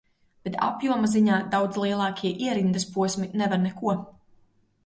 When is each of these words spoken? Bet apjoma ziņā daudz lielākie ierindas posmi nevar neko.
Bet 0.47 0.55
apjoma 0.67 1.09
ziņā 1.15 1.35
daudz 1.51 1.77
lielākie 1.83 2.33
ierindas 2.47 2.89
posmi 2.97 3.31
nevar 3.43 3.63
neko. 3.67 3.95